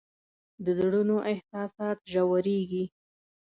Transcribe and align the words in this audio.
د 0.63 0.65
زړونو 0.79 1.15
احساسات 1.31 1.97
ژورېږي 2.11 2.85